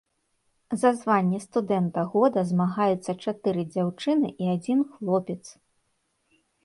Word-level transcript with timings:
За 0.83 0.91
званне 1.01 1.39
студэнта 1.43 2.05
года 2.13 2.39
змагаюцца 2.53 3.11
чатыры 3.27 3.67
дзяўчыны 3.75 4.27
і 4.47 4.51
адзін 4.55 4.79
хлопец. 4.95 5.41